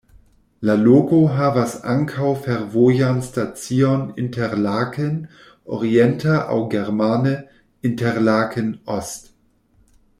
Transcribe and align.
La 0.67 0.75
loko 0.85 1.17
havas 1.39 1.75
ankaŭ 1.93 2.31
fervojan 2.45 3.19
stacion 3.27 4.01
Interlaken 4.23 5.15
orienta 5.79 6.41
aŭ 6.55 6.59
germane 6.75 7.35
"Interlaken 7.91 8.73
Ost. 8.97 9.31